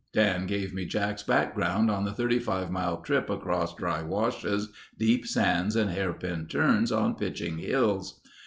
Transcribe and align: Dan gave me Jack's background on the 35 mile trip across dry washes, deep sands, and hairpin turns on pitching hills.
Dan 0.13 0.47
gave 0.47 0.73
me 0.73 0.85
Jack's 0.85 1.21
background 1.21 1.91
on 1.91 2.05
the 2.05 2.11
35 2.11 2.71
mile 2.71 2.97
trip 3.01 3.29
across 3.29 3.75
dry 3.75 4.01
washes, 4.01 4.69
deep 4.97 5.27
sands, 5.27 5.75
and 5.75 5.91
hairpin 5.91 6.47
turns 6.47 6.91
on 6.91 7.13
pitching 7.13 7.59
hills. 7.59 8.19